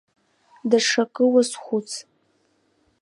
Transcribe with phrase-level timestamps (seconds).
[0.69, 1.89] Даҽакы уазхәыц!